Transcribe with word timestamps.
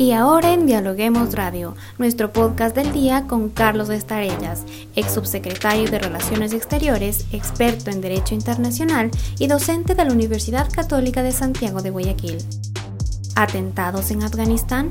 Y 0.00 0.12
ahora 0.12 0.54
en 0.54 0.64
Dialoguemos 0.64 1.34
Radio, 1.34 1.76
nuestro 1.98 2.32
podcast 2.32 2.74
del 2.74 2.90
día 2.90 3.26
con 3.26 3.50
Carlos 3.50 3.90
Estarellas, 3.90 4.64
ex 4.96 5.12
subsecretario 5.12 5.90
de 5.90 5.98
Relaciones 5.98 6.54
Exteriores, 6.54 7.26
experto 7.32 7.90
en 7.90 8.00
Derecho 8.00 8.34
Internacional 8.34 9.10
y 9.38 9.46
docente 9.46 9.94
de 9.94 10.02
la 10.06 10.14
Universidad 10.14 10.72
Católica 10.72 11.22
de 11.22 11.32
Santiago 11.32 11.82
de 11.82 11.90
Guayaquil. 11.90 12.38
¿Atentados 13.36 14.10
en 14.10 14.22
Afganistán? 14.22 14.90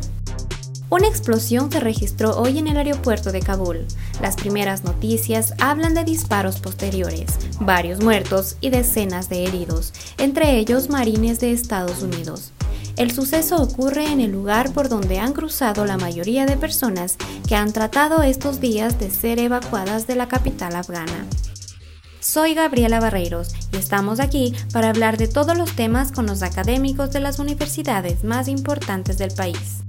Una 0.91 1.07
explosión 1.07 1.71
se 1.71 1.79
registró 1.79 2.37
hoy 2.37 2.59
en 2.59 2.67
el 2.67 2.77
aeropuerto 2.77 3.31
de 3.31 3.39
Kabul. 3.39 3.87
Las 4.21 4.35
primeras 4.35 4.83
noticias 4.83 5.55
hablan 5.59 5.95
de 5.95 6.03
disparos 6.03 6.59
posteriores, 6.59 7.31
varios 7.59 8.03
muertos 8.03 8.57
y 8.61 8.69
decenas 8.69 9.27
de 9.27 9.45
heridos, 9.45 9.91
entre 10.19 10.59
ellos 10.59 10.87
marines 10.91 11.39
de 11.39 11.51
Estados 11.51 12.03
Unidos. 12.03 12.53
El 12.99 13.11
suceso 13.11 13.55
ocurre 13.55 14.07
en 14.07 14.19
el 14.19 14.33
lugar 14.33 14.73
por 14.73 14.89
donde 14.89 15.19
han 15.19 15.31
cruzado 15.31 15.85
la 15.85 15.95
mayoría 15.95 16.45
de 16.45 16.57
personas 16.57 17.15
que 17.47 17.55
han 17.55 17.71
tratado 17.71 18.23
estos 18.23 18.59
días 18.59 18.99
de 18.99 19.09
ser 19.09 19.39
evacuadas 19.39 20.05
de 20.05 20.17
la 20.17 20.27
capital 20.27 20.75
afgana. 20.75 21.25
Soy 22.19 22.55
Gabriela 22.55 22.99
Barreiros 22.99 23.55
y 23.71 23.77
estamos 23.77 24.19
aquí 24.19 24.53
para 24.73 24.89
hablar 24.89 25.15
de 25.15 25.29
todos 25.29 25.57
los 25.57 25.77
temas 25.77 26.11
con 26.11 26.25
los 26.25 26.43
académicos 26.43 27.13
de 27.13 27.21
las 27.21 27.39
universidades 27.39 28.25
más 28.25 28.49
importantes 28.49 29.17
del 29.17 29.31
país. 29.33 29.85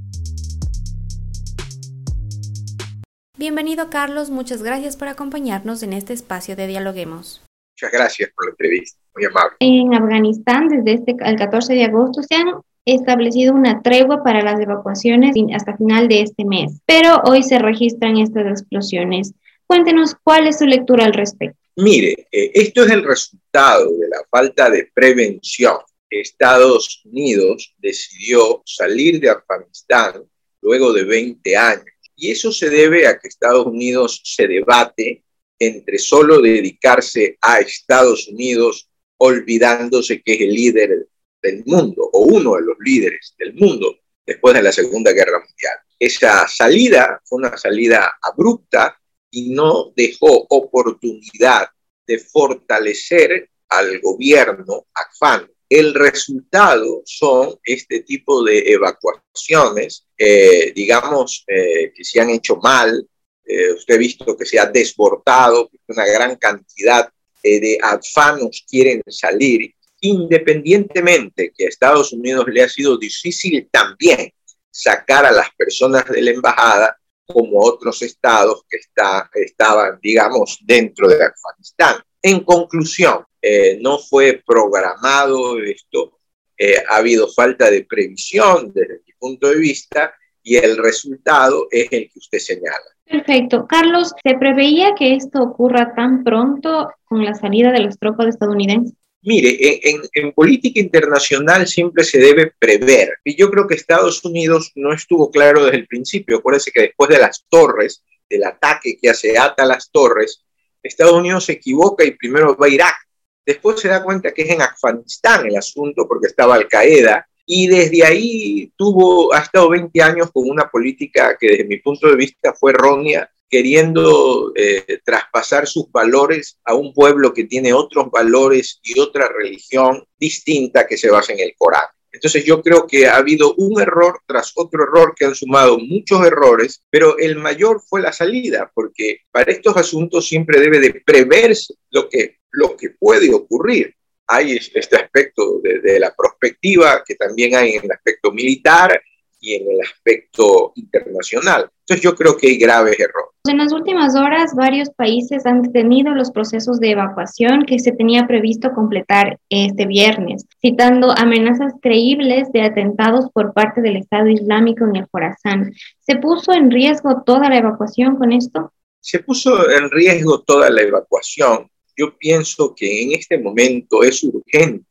Bienvenido 3.36 3.90
Carlos, 3.90 4.30
muchas 4.30 4.62
gracias 4.62 4.96
por 4.96 5.08
acompañarnos 5.08 5.82
en 5.82 5.94
este 5.94 6.12
espacio 6.12 6.54
de 6.54 6.68
Dialoguemos. 6.68 7.42
Muchas 7.74 7.90
gracias 7.90 8.30
por 8.36 8.46
la 8.46 8.50
entrevista, 8.52 9.00
muy 9.16 9.24
amable. 9.24 9.56
En 9.58 9.94
Afganistán, 9.94 10.68
desde 10.68 10.92
este, 10.92 11.16
el 11.24 11.36
14 11.36 11.74
de 11.74 11.84
agosto, 11.86 12.22
se 12.22 12.36
han 12.36 12.52
establecido 12.84 13.54
una 13.54 13.82
tregua 13.82 14.22
para 14.22 14.42
las 14.42 14.60
evacuaciones 14.60 15.34
hasta 15.54 15.76
final 15.76 16.08
de 16.08 16.22
este 16.22 16.44
mes, 16.44 16.80
pero 16.86 17.22
hoy 17.24 17.42
se 17.42 17.58
registran 17.58 18.16
estas 18.18 18.46
explosiones. 18.46 19.34
Cuéntenos 19.66 20.16
cuál 20.22 20.46
es 20.46 20.58
su 20.58 20.66
lectura 20.66 21.04
al 21.04 21.12
respecto. 21.12 21.58
Mire, 21.76 22.26
eh, 22.32 22.50
esto 22.54 22.84
es 22.84 22.90
el 22.90 23.04
resultado 23.04 23.90
de 23.96 24.08
la 24.08 24.18
falta 24.30 24.68
de 24.68 24.90
prevención. 24.92 25.76
Estados 26.10 27.02
Unidos 27.04 27.74
decidió 27.78 28.62
salir 28.66 29.20
de 29.20 29.30
Afganistán 29.30 30.24
luego 30.60 30.92
de 30.92 31.04
20 31.04 31.56
años. 31.56 31.84
Y 32.16 32.30
eso 32.30 32.52
se 32.52 32.68
debe 32.68 33.06
a 33.06 33.18
que 33.18 33.28
Estados 33.28 33.66
Unidos 33.66 34.20
se 34.24 34.46
debate 34.46 35.22
entre 35.58 35.98
solo 35.98 36.40
dedicarse 36.40 37.38
a 37.40 37.60
Estados 37.60 38.28
Unidos, 38.28 38.88
olvidándose 39.18 40.22
que 40.22 40.34
es 40.34 40.40
el 40.40 40.54
líder 40.54 41.06
del 41.42 41.62
mundo 41.66 42.08
o 42.12 42.20
uno 42.20 42.56
de 42.56 42.62
los 42.62 42.76
líderes 42.80 43.34
del 43.38 43.54
mundo 43.54 43.96
después 44.24 44.54
de 44.54 44.62
la 44.62 44.72
Segunda 44.72 45.12
Guerra 45.12 45.38
Mundial. 45.38 45.78
Esa 45.98 46.46
salida 46.48 47.20
fue 47.24 47.38
una 47.38 47.56
salida 47.56 48.18
abrupta 48.22 48.98
y 49.30 49.50
no 49.50 49.92
dejó 49.94 50.46
oportunidad 50.48 51.68
de 52.06 52.18
fortalecer 52.18 53.50
al 53.68 54.00
gobierno 54.00 54.86
afgano. 54.94 55.48
El 55.68 55.94
resultado 55.94 57.02
son 57.04 57.54
este 57.62 58.00
tipo 58.00 58.42
de 58.42 58.72
evacuaciones, 58.72 60.06
eh, 60.18 60.72
digamos, 60.74 61.44
eh, 61.46 61.92
que 61.94 62.02
se 62.02 62.20
han 62.20 62.30
hecho 62.30 62.56
mal. 62.56 63.08
Eh, 63.44 63.72
usted 63.72 63.94
ha 63.94 63.98
visto 63.98 64.36
que 64.36 64.46
se 64.46 64.58
ha 64.58 64.66
desbordado, 64.66 65.70
una 65.86 66.06
gran 66.06 66.36
cantidad 66.36 67.08
de 67.42 67.78
afganos 67.80 68.64
quieren 68.68 69.00
salir 69.06 69.74
independientemente 70.00 71.52
que 71.56 71.66
a 71.66 71.68
Estados 71.68 72.12
Unidos 72.12 72.46
le 72.48 72.62
ha 72.62 72.68
sido 72.68 72.96
difícil 72.96 73.68
también 73.70 74.32
sacar 74.70 75.26
a 75.26 75.32
las 75.32 75.50
personas 75.56 76.04
de 76.06 76.22
la 76.22 76.30
embajada 76.30 76.96
como 77.26 77.60
otros 77.60 78.02
estados 78.02 78.62
que 78.68 78.78
está, 78.78 79.30
estaban, 79.34 79.98
digamos, 80.02 80.58
dentro 80.62 81.08
de 81.08 81.22
Afganistán. 81.24 82.02
En 82.22 82.40
conclusión, 82.40 83.24
eh, 83.40 83.78
no 83.80 83.98
fue 83.98 84.42
programado 84.44 85.58
esto, 85.58 86.18
eh, 86.58 86.76
ha 86.90 86.96
habido 86.96 87.28
falta 87.28 87.70
de 87.70 87.84
previsión 87.84 88.72
desde 88.74 89.00
mi 89.06 89.12
punto 89.18 89.48
de 89.48 89.56
vista 89.56 90.12
y 90.42 90.56
el 90.56 90.76
resultado 90.76 91.68
es 91.70 91.88
el 91.92 92.10
que 92.10 92.18
usted 92.18 92.38
señala. 92.38 92.76
Perfecto. 93.04 93.66
Carlos, 93.66 94.12
¿se 94.22 94.34
preveía 94.36 94.94
que 94.94 95.14
esto 95.14 95.42
ocurra 95.42 95.94
tan 95.94 96.22
pronto 96.22 96.92
con 97.04 97.24
la 97.24 97.34
salida 97.34 97.72
de 97.72 97.80
las 97.80 97.98
tropas 97.98 98.28
estadounidenses? 98.28 98.94
Mire, 99.22 99.80
en, 100.14 100.32
política 100.32 100.80
internacional 100.80 101.66
siempre 101.66 102.04
se 102.04 102.18
debe 102.18 102.54
prever. 102.58 103.18
Y 103.22 103.36
yo 103.36 103.50
creo 103.50 103.66
que 103.66 103.74
Estados 103.74 104.24
Unidos 104.24 104.72
no 104.74 104.94
estuvo 104.94 105.30
claro 105.30 105.64
desde 105.64 105.78
el 105.78 105.86
principio. 105.86 106.38
Acuérdense 106.38 106.72
que 106.72 106.82
después 106.82 107.10
de 107.10 107.18
las 107.18 107.44
torres, 107.48 108.02
del 108.28 108.44
ataque 108.44 108.96
que 109.00 109.10
hace 109.10 109.36
ATA 109.36 109.64
a 109.64 109.66
las 109.66 109.90
torres, 109.90 110.42
Estados 110.82 111.12
Unidos 111.12 111.44
se 111.44 111.52
equivoca 111.52 112.04
y 112.04 112.12
primero 112.12 112.56
va 112.56 112.66
a 112.66 112.70
Irak. 112.70 112.96
Después 113.44 113.80
se 113.80 113.88
da 113.88 114.02
cuenta 114.02 114.32
que 114.32 114.42
es 114.42 114.50
en 114.50 114.62
Afganistán 114.62 115.46
el 115.46 115.56
asunto 115.56 116.08
porque 116.08 116.28
estaba 116.28 116.54
Al 116.54 116.68
Qaeda. 116.68 117.26
Y 117.44 117.66
desde 117.66 118.04
ahí 118.04 118.72
tuvo, 118.76 119.34
ha 119.34 119.40
estado 119.40 119.68
20 119.68 120.00
años 120.02 120.30
con 120.32 120.48
una 120.48 120.70
política 120.70 121.36
que 121.38 121.48
desde 121.48 121.64
mi 121.64 121.78
punto 121.78 122.08
de 122.08 122.16
vista 122.16 122.54
fue 122.54 122.70
errónea 122.70 123.28
queriendo 123.50 124.52
eh, 124.54 125.00
traspasar 125.04 125.66
sus 125.66 125.90
valores 125.90 126.58
a 126.64 126.74
un 126.74 126.94
pueblo 126.94 127.34
que 127.34 127.44
tiene 127.44 127.72
otros 127.72 128.08
valores 128.10 128.78
y 128.82 128.98
otra 129.00 129.28
religión 129.28 130.04
distinta 130.18 130.86
que 130.86 130.96
se 130.96 131.10
basa 131.10 131.32
en 131.32 131.40
el 131.40 131.54
Corán. 131.58 131.88
Entonces 132.12 132.44
yo 132.44 132.62
creo 132.62 132.86
que 132.86 133.08
ha 133.08 133.16
habido 133.16 133.54
un 133.56 133.80
error 133.80 134.20
tras 134.26 134.52
otro 134.54 134.84
error 134.84 135.14
que 135.16 135.24
han 135.24 135.34
sumado 135.34 135.78
muchos 135.78 136.24
errores, 136.24 136.82
pero 136.90 137.18
el 137.18 137.36
mayor 137.36 137.80
fue 137.88 138.00
la 138.00 138.12
salida, 138.12 138.70
porque 138.74 139.18
para 139.30 139.52
estos 139.52 139.76
asuntos 139.76 140.26
siempre 140.26 140.60
debe 140.60 140.78
de 140.80 141.02
preverse 141.04 141.74
lo 141.90 142.08
que, 142.08 142.38
lo 142.50 142.76
que 142.76 142.90
puede 142.90 143.32
ocurrir. 143.32 143.94
Hay 144.26 144.56
este 144.74 144.96
aspecto 144.96 145.60
de, 145.60 145.80
de 145.80 145.98
la 145.98 146.14
prospectiva 146.14 147.02
que 147.04 147.16
también 147.16 147.56
hay 147.56 147.72
en 147.72 147.84
el 147.84 147.92
aspecto 147.92 148.30
militar 148.30 149.00
y 149.40 149.54
en 149.54 149.70
el 149.70 149.80
aspecto 149.80 150.72
internacional. 150.76 151.70
Entonces 151.80 152.04
yo 152.04 152.14
creo 152.14 152.36
que 152.36 152.48
hay 152.48 152.58
graves 152.58 152.98
errores. 153.00 153.30
En 153.48 153.56
las 153.58 153.72
últimas 153.72 154.14
horas, 154.14 154.54
varios 154.54 154.90
países 154.90 155.46
han 155.46 155.62
detenido 155.62 156.14
los 156.14 156.30
procesos 156.30 156.78
de 156.78 156.90
evacuación 156.90 157.64
que 157.64 157.78
se 157.78 157.92
tenía 157.92 158.26
previsto 158.26 158.72
completar 158.74 159.38
este 159.48 159.86
viernes, 159.86 160.44
citando 160.60 161.10
amenazas 161.16 161.72
creíbles 161.80 162.52
de 162.52 162.62
atentados 162.62 163.26
por 163.32 163.54
parte 163.54 163.80
del 163.80 163.96
Estado 163.96 164.28
Islámico 164.28 164.84
en 164.84 164.96
el 164.96 165.08
Khorasan. 165.08 165.72
¿Se 166.00 166.16
puso 166.16 166.52
en 166.52 166.70
riesgo 166.70 167.22
toda 167.24 167.48
la 167.48 167.58
evacuación 167.58 168.16
con 168.16 168.32
esto? 168.32 168.72
Se 169.00 169.20
puso 169.20 169.68
en 169.70 169.90
riesgo 169.90 170.42
toda 170.42 170.68
la 170.68 170.82
evacuación. 170.82 171.70
Yo 171.96 172.16
pienso 172.18 172.74
que 172.76 173.02
en 173.02 173.12
este 173.12 173.38
momento 173.38 174.02
es 174.02 174.22
urgente 174.22 174.84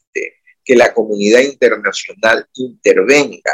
que 0.66 0.76
la 0.76 0.94
comunidad 0.94 1.42
internacional 1.42 2.46
intervenga 2.56 3.52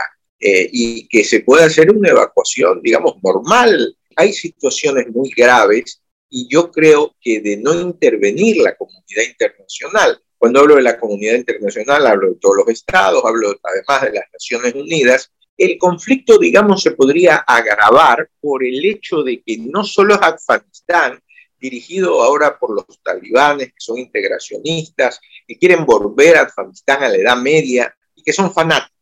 eh, 0.48 0.70
y 0.72 1.08
que 1.08 1.24
se 1.24 1.40
pueda 1.40 1.66
hacer 1.66 1.90
una 1.90 2.10
evacuación, 2.10 2.80
digamos, 2.84 3.16
normal. 3.24 3.98
Hay 4.16 4.32
situaciones 4.32 5.08
muy 5.10 5.32
graves 5.36 6.04
y 6.30 6.48
yo 6.48 6.70
creo 6.70 7.16
que 7.20 7.40
de 7.42 7.58
no 7.58 7.74
intervenir 7.74 8.58
la 8.58 8.76
comunidad 8.76 9.24
internacional, 9.28 10.22
cuando 10.38 10.60
hablo 10.60 10.76
de 10.76 10.84
la 10.84 11.00
comunidad 11.00 11.34
internacional, 11.34 12.06
hablo 12.06 12.30
de 12.30 12.36
todos 12.40 12.58
los 12.58 12.68
estados, 12.70 13.24
hablo 13.26 13.56
además 13.64 14.04
de 14.04 14.20
las 14.20 14.26
Naciones 14.32 14.76
Unidas, 14.76 15.32
el 15.58 15.80
conflicto, 15.80 16.38
digamos, 16.38 16.84
se 16.84 16.92
podría 16.92 17.38
agravar 17.38 18.30
por 18.40 18.64
el 18.64 18.86
hecho 18.86 19.24
de 19.24 19.42
que 19.42 19.58
no 19.58 19.84
solo 19.84 20.14
es 20.14 20.22
Afganistán, 20.22 21.20
dirigido 21.60 22.22
ahora 22.22 22.60
por 22.60 22.76
los 22.76 23.02
talibanes, 23.02 23.70
que 23.70 23.80
son 23.80 23.98
integracionistas, 23.98 25.20
que 25.48 25.58
quieren 25.58 25.88
volver 25.88 26.38
a 26.38 26.42
Afganistán 26.42 27.02
a 27.02 27.10
la 27.10 27.18
Edad 27.18 27.38
Media 27.38 27.98
y 28.14 28.22
que 28.22 28.32
son 28.32 28.54
fanáticos 28.54 28.95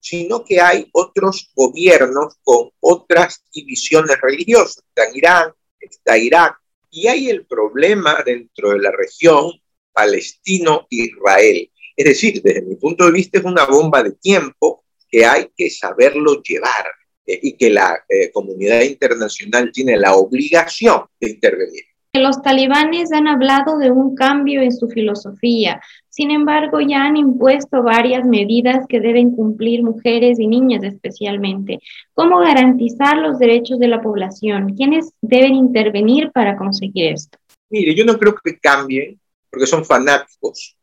sino 0.00 0.44
que 0.44 0.60
hay 0.60 0.88
otros 0.92 1.50
gobiernos 1.54 2.34
con 2.42 2.70
otras 2.80 3.44
divisiones 3.52 4.20
religiosas. 4.20 4.82
Está 4.88 5.16
Irán, 5.16 5.52
está 5.78 6.18
Irak, 6.18 6.56
y 6.90 7.06
hay 7.06 7.30
el 7.30 7.46
problema 7.46 8.22
dentro 8.24 8.70
de 8.70 8.80
la 8.80 8.90
región 8.90 9.52
palestino-israel. 9.92 11.70
Es 11.96 12.04
decir, 12.04 12.40
desde 12.42 12.62
mi 12.62 12.76
punto 12.76 13.04
de 13.06 13.12
vista 13.12 13.38
es 13.38 13.44
una 13.44 13.66
bomba 13.66 14.02
de 14.02 14.12
tiempo 14.12 14.84
que 15.08 15.24
hay 15.24 15.50
que 15.56 15.70
saberlo 15.70 16.42
llevar 16.42 16.86
eh, 17.26 17.38
y 17.42 17.56
que 17.56 17.70
la 17.70 18.04
eh, 18.08 18.30
comunidad 18.32 18.80
internacional 18.82 19.70
tiene 19.72 19.96
la 19.96 20.14
obligación 20.14 21.04
de 21.20 21.30
intervenir. 21.30 21.84
Los 22.12 22.42
talibanes 22.42 23.12
han 23.12 23.28
hablado 23.28 23.78
de 23.78 23.92
un 23.92 24.16
cambio 24.16 24.62
en 24.62 24.72
su 24.72 24.88
filosofía, 24.88 25.80
sin 26.08 26.32
embargo, 26.32 26.80
ya 26.80 27.04
han 27.04 27.16
impuesto 27.16 27.84
varias 27.84 28.26
medidas 28.26 28.84
que 28.88 28.98
deben 28.98 29.30
cumplir 29.30 29.84
mujeres 29.84 30.40
y 30.40 30.48
niñas 30.48 30.82
especialmente. 30.82 31.78
¿Cómo 32.14 32.40
garantizar 32.40 33.18
los 33.18 33.38
derechos 33.38 33.78
de 33.78 33.86
la 33.86 34.02
población? 34.02 34.74
¿Quiénes 34.74 35.12
deben 35.22 35.54
intervenir 35.54 36.32
para 36.32 36.56
conseguir 36.56 37.12
esto? 37.12 37.38
Mire, 37.70 37.94
yo 37.94 38.04
no 38.04 38.18
creo 38.18 38.34
que 38.34 38.58
cambien, 38.58 39.20
porque 39.48 39.66
son 39.66 39.84
fanáticos, 39.84 40.76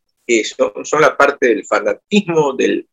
son, 0.56 0.86
son 0.86 1.02
la 1.02 1.16
parte 1.16 1.50
del 1.50 1.66
fanatismo 1.66 2.54
de 2.54 2.88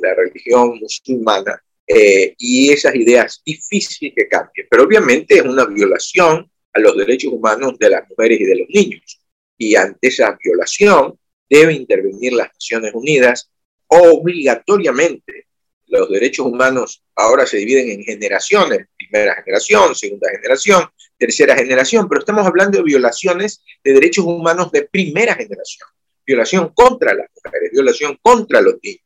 la 0.00 0.14
religión 0.14 0.78
musulmana 0.80 1.60
eh, 1.86 2.34
y 2.38 2.72
esas 2.72 2.94
ideas 2.94 3.40
difíciles 3.44 4.12
que 4.16 4.28
cambien. 4.28 4.66
Pero 4.68 4.84
obviamente 4.84 5.36
es 5.36 5.42
una 5.42 5.66
violación 5.66 6.50
a 6.72 6.80
los 6.80 6.96
derechos 6.96 7.32
humanos 7.32 7.78
de 7.78 7.90
las 7.90 8.08
mujeres 8.08 8.40
y 8.40 8.44
de 8.44 8.56
los 8.56 8.68
niños. 8.68 9.20
Y 9.56 9.76
ante 9.76 10.08
esa 10.08 10.36
violación 10.42 11.18
debe 11.48 11.72
intervenir 11.72 12.32
las 12.32 12.48
Naciones 12.48 12.92
Unidas 12.94 13.50
obligatoriamente. 13.86 15.46
Los 15.86 16.10
derechos 16.10 16.46
humanos 16.46 17.04
ahora 17.14 17.46
se 17.46 17.58
dividen 17.58 17.90
en 17.90 18.02
generaciones, 18.02 18.88
primera 18.96 19.36
generación, 19.36 19.94
segunda 19.94 20.28
generación, 20.30 20.84
tercera 21.16 21.54
generación, 21.54 22.08
pero 22.08 22.20
estamos 22.20 22.44
hablando 22.46 22.78
de 22.78 22.84
violaciones 22.84 23.62
de 23.84 23.92
derechos 23.92 24.24
humanos 24.24 24.72
de 24.72 24.82
primera 24.82 25.34
generación, 25.34 25.88
violación 26.26 26.72
contra 26.74 27.14
las 27.14 27.28
mujeres, 27.42 27.70
violación 27.72 28.18
contra 28.20 28.60
los 28.60 28.74
niños. 28.82 29.05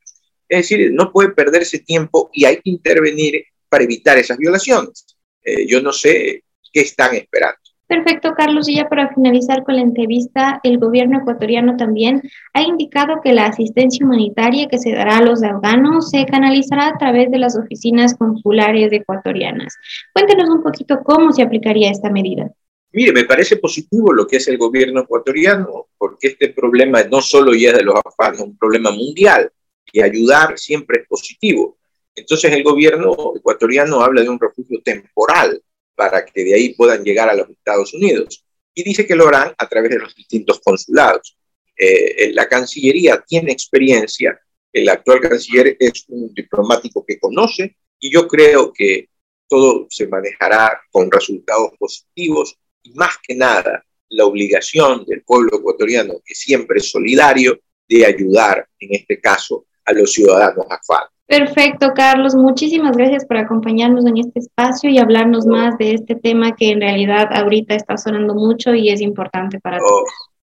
Es 0.51 0.69
decir, 0.69 0.91
no 0.93 1.13
puede 1.13 1.31
perderse 1.31 1.79
tiempo 1.79 2.29
y 2.33 2.45
hay 2.45 2.57
que 2.57 2.71
intervenir 2.71 3.45
para 3.69 3.85
evitar 3.85 4.19
esas 4.19 4.37
violaciones. 4.37 5.07
Eh, 5.45 5.65
yo 5.65 5.81
no 5.81 5.93
sé 5.93 6.43
qué 6.73 6.81
están 6.81 7.15
esperando. 7.15 7.57
Perfecto, 7.87 8.35
Carlos. 8.37 8.69
Y 8.69 8.75
ya 8.75 8.89
para 8.89 9.15
finalizar 9.15 9.63
con 9.63 9.77
la 9.77 9.83
entrevista, 9.83 10.59
el 10.65 10.79
gobierno 10.79 11.21
ecuatoriano 11.21 11.77
también 11.77 12.21
ha 12.53 12.63
indicado 12.63 13.21
que 13.23 13.33
la 13.33 13.47
asistencia 13.47 14.05
humanitaria 14.05 14.67
que 14.67 14.79
se 14.79 14.91
dará 14.91 15.19
a 15.19 15.23
los 15.23 15.41
afganos 15.45 16.11
se 16.11 16.27
canalizará 16.27 16.89
a 16.89 16.99
través 16.99 17.31
de 17.31 17.39
las 17.39 17.57
oficinas 17.57 18.17
consulares 18.17 18.93
ecuatorianas. 18.93 19.77
Cuéntenos 20.13 20.51
un 20.51 20.65
poquito 20.65 20.99
cómo 21.05 21.33
se 21.33 21.43
aplicaría 21.43 21.93
esta 21.93 22.11
medida. 22.11 22.51
Mire, 22.93 23.13
me 23.13 23.25
parece 23.25 23.57
positivo 23.57 24.13
lo 24.13 24.27
que 24.27 24.39
es 24.39 24.49
el 24.49 24.59
gobierno 24.59 25.03
ecuatoriano, 25.03 25.87
porque 25.97 26.29
este 26.29 26.49
problema 26.49 27.05
no 27.05 27.21
solo 27.21 27.55
ya 27.55 27.71
es 27.71 27.79
de 27.79 27.85
los 27.85 27.95
afganos, 28.05 28.41
es 28.41 28.47
un 28.47 28.59
problema 28.59 28.91
mundial 28.91 29.53
y 29.93 30.03
ayudar 30.03 30.59
siempre 30.59 31.01
es 31.01 31.09
positivo. 31.09 31.79
Entonces 32.15 32.53
el 32.53 32.63
gobierno 32.63 33.35
ecuatoriano 33.37 34.03
habla 34.03 34.23
de 34.23 34.29
un 34.29 34.41
refugio 34.41 34.81
temporal 34.83 35.63
para 35.95 36.25
que 36.25 36.45
de 36.45 36.55
ahí 36.55 36.75
puedan 36.75 37.03
llegar 37.05 37.29
a 37.29 37.35
los 37.35 37.49
Estados 37.51 37.95
Unidos 37.95 38.45
y 38.75 38.83
dice 38.83 39.07
que 39.07 39.15
lo 39.15 39.29
harán 39.29 39.55
a 39.57 39.69
través 39.69 39.91
de 39.91 39.99
los 39.99 40.15
distintos 40.15 40.61
consulados. 40.61 41.37
Eh, 41.77 42.33
la 42.33 42.49
Cancillería 42.49 43.23
tiene 43.27 43.53
experiencia, 43.53 44.39
el 44.73 44.89
actual 44.89 45.21
canciller 45.21 45.77
es 45.81 46.05
un 46.09 46.33
diplomático 46.33 47.05
que 47.05 47.19
conoce 47.19 47.77
y 47.99 48.13
yo 48.13 48.29
creo 48.29 48.73
que 48.73 49.09
todo 49.49 49.87
se 49.91 50.07
manejará 50.07 50.81
con 50.91 51.11
resultados 51.11 51.73
positivos 51.79 52.57
y 52.83 52.93
más 52.93 53.17
que 53.27 53.35
nada 53.35 53.85
la 54.11 54.25
obligación 54.25 55.05
del 55.05 55.23
pueblo 55.23 55.59
ecuatoriano, 55.59 56.21
que 56.25 56.35
siempre 56.35 56.79
es 56.79 56.91
solidario, 56.91 57.61
de 57.89 58.07
ayudar, 58.07 58.69
en 58.79 58.95
este 58.95 59.21
caso, 59.21 59.67
a 59.85 59.93
los 59.93 60.13
ciudadanos 60.13 60.67
afganos. 60.71 61.11
Perfecto, 61.27 61.93
Carlos. 61.95 62.35
Muchísimas 62.35 62.97
gracias 62.97 63.25
por 63.25 63.37
acompañarnos 63.37 64.05
en 64.05 64.19
este 64.19 64.41
espacio 64.41 64.91
y 64.91 64.99
hablarnos 64.99 65.47
más 65.47 65.79
de 65.79 65.95
este 65.95 66.17
tema 66.17 66.57
que 66.57 66.71
en 66.71 66.81
realidad 66.81 67.29
ahorita 67.33 67.77
está 67.77 67.97
sonando 67.97 68.35
mucho 68.35 68.75
y 68.75 68.91
es 68.91 69.01
importante 69.01 69.61
para 69.61 69.77
oh, 69.77 69.87
todos. 69.87 70.11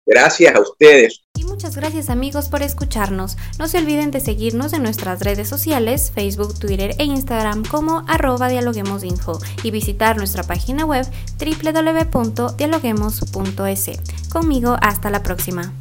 Gracias 0.06 0.54
a 0.56 0.60
ustedes. 0.60 1.22
Y 1.40 1.46
muchas 1.46 1.78
gracias 1.78 2.10
amigos 2.10 2.50
por 2.50 2.64
escucharnos. 2.64 3.38
No 3.58 3.68
se 3.68 3.78
olviden 3.78 4.12
de 4.12 4.20
seguirnos 4.20 4.74
en 4.74 4.84
nuestras 4.84 5.22
redes 5.22 5.48
sociales, 5.48 6.12
Facebook, 6.14 6.60
Twitter 6.60 6.94
e 6.98 7.06
Instagram 7.06 7.64
como 7.64 8.04
arroba 8.08 8.50
dialoguemosinfo 8.50 9.40
y 9.64 9.72
visitar 9.72 10.18
nuestra 10.18 10.44
página 10.44 10.86
web 10.86 11.06
www.dialoguemos.es. 11.40 14.30
Conmigo 14.31 14.76
hasta 14.81 15.10
la 15.10 15.24
próxima. 15.24 15.74